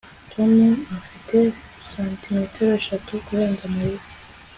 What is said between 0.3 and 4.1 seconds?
Tom afite santimetero eshatu kurenza Mariya